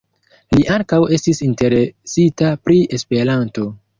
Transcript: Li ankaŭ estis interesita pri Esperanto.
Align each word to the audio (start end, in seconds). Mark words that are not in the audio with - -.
Li 0.53 0.63
ankaŭ 0.75 0.99
estis 1.17 1.41
interesita 1.49 2.51
pri 2.69 2.79
Esperanto. 2.99 3.71